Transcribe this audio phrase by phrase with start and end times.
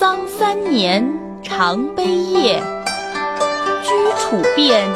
[0.00, 1.06] 丧三年，
[1.42, 2.58] 常悲夜。
[3.82, 4.88] 居处变，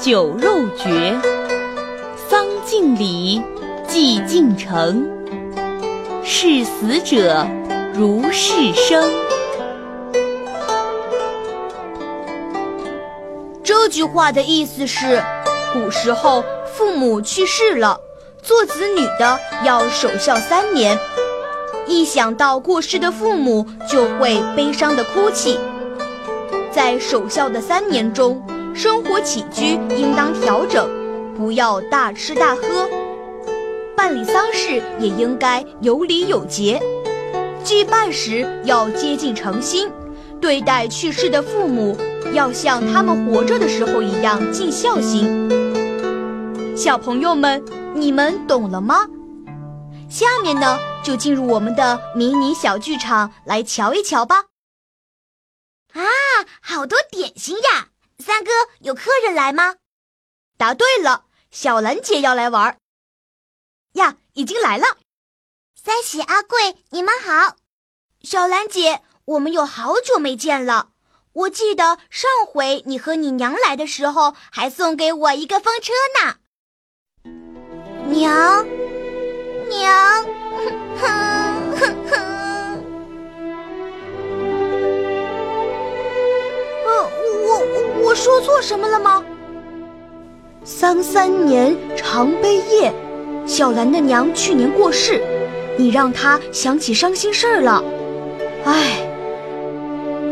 [0.00, 1.16] 酒肉绝。
[2.28, 3.40] 丧尽礼，
[3.86, 5.08] 祭尽诚。
[6.24, 7.46] 视死者
[7.94, 9.08] 如视生。
[13.62, 15.22] 这句话的意思是，
[15.72, 16.42] 古时候
[16.74, 18.00] 父母去世了，
[18.42, 20.98] 做子女的要守孝三年。
[21.88, 25.58] 一想到过世的父母，就会悲伤的哭泣。
[26.70, 28.40] 在守孝的三年中，
[28.74, 30.88] 生活起居应当调整，
[31.36, 32.86] 不要大吃大喝；
[33.96, 36.80] 办理丧事也应该有礼有节。
[37.64, 39.90] 祭拜时要接近诚心，
[40.40, 41.96] 对待去世的父母
[42.32, 45.48] 要像他们活着的时候一样尽孝心。
[46.76, 47.62] 小朋友们，
[47.94, 49.06] 你们懂了吗？
[50.08, 50.78] 下面呢？
[51.04, 54.46] 就进入我们的迷你小剧场来瞧一瞧吧！
[55.92, 56.02] 啊，
[56.60, 57.88] 好多点心呀！
[58.18, 58.50] 三哥，
[58.80, 59.76] 有客人来吗？
[60.56, 62.78] 答对了，小兰姐要来玩。
[63.92, 64.96] 呀，已经来了。
[65.74, 67.56] 三喜、阿贵，你们好。
[68.22, 70.90] 小兰姐，我们有好久没见了。
[71.32, 76.36] 我记得上回你和你娘来的时候，还送给我一个风车呢。
[78.08, 78.66] 娘，
[79.88, 80.24] 娘。
[81.00, 81.02] 哼
[81.78, 82.12] 哼哼！
[86.84, 86.88] 呃，
[87.46, 87.48] 我
[88.02, 89.24] 我说错什么了吗？
[90.64, 92.92] 丧三年，常悲夜。
[93.46, 95.22] 小兰的娘去年过世，
[95.78, 97.82] 你让她想起伤心事儿了。
[98.66, 99.08] 哎，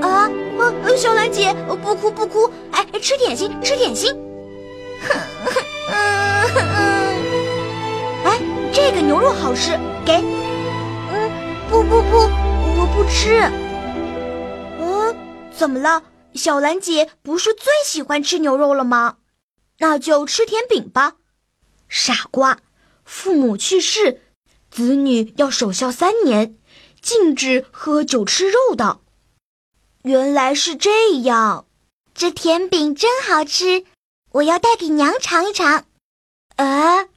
[0.03, 4.13] 啊，啊，小兰姐，不哭不哭，哎，吃点心，吃点心。
[5.09, 5.19] 哼
[9.27, 9.73] 做好吃，
[10.05, 10.13] 给。
[11.11, 12.17] 嗯不不不，
[12.79, 13.41] 我不吃。
[14.79, 15.17] 嗯，
[15.51, 16.05] 怎么了？
[16.35, 19.17] 小兰姐不是最喜欢吃牛肉了吗？
[19.79, 21.15] 那就吃甜饼吧。
[21.89, 22.61] 傻瓜，
[23.05, 24.23] 父母去世，
[24.71, 26.57] 子女要守孝三年，
[27.03, 29.01] 禁止喝酒吃肉的。
[30.03, 31.67] 原来是这样，
[32.15, 33.85] 这甜饼真好吃，
[34.35, 35.85] 我要带给娘尝一尝。
[36.55, 37.09] 啊，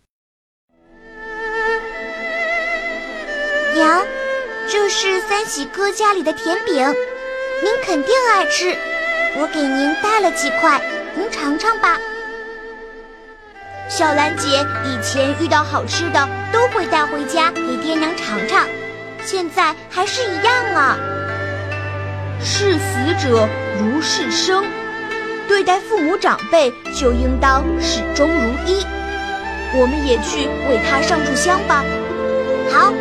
[3.74, 4.06] 娘。
[4.72, 6.76] 这是三喜哥家里的甜饼，
[7.64, 8.76] 您肯定爱吃，
[9.36, 10.80] 我给您带了几块，
[11.16, 11.98] 您尝尝吧。
[13.90, 18.68] 小兰姐以前遇到好吃的都会带回家给爹娘尝尝，
[19.24, 20.96] 现在还是一样啊。
[22.40, 24.64] 视死者如视生，
[25.48, 28.86] 对待父母长辈就应当始终如一。
[29.74, 31.84] 我们也去为他上炷香吧。
[32.72, 32.94] 好。